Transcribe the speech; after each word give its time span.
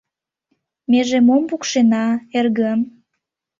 —Меже 0.91 1.19
мом 1.27 1.43
пукшена, 1.49 2.05
эргым? 2.37 2.79